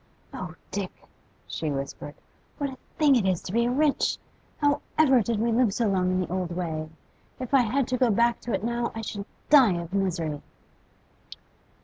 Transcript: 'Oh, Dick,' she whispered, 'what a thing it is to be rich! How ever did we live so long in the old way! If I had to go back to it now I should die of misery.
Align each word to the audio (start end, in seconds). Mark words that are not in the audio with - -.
'Oh, 0.33 0.55
Dick,' 0.71 1.05
she 1.45 1.69
whispered, 1.69 2.15
'what 2.57 2.71
a 2.71 2.77
thing 2.97 3.15
it 3.15 3.27
is 3.27 3.39
to 3.43 3.51
be 3.53 3.67
rich! 3.69 4.17
How 4.57 4.81
ever 4.97 5.21
did 5.21 5.39
we 5.39 5.51
live 5.51 5.75
so 5.75 5.87
long 5.87 6.09
in 6.09 6.21
the 6.21 6.33
old 6.33 6.55
way! 6.55 6.89
If 7.39 7.53
I 7.53 7.61
had 7.61 7.87
to 7.89 7.97
go 7.97 8.09
back 8.09 8.39
to 8.41 8.53
it 8.55 8.63
now 8.63 8.91
I 8.95 9.01
should 9.03 9.25
die 9.51 9.73
of 9.79 9.93
misery. 9.93 10.41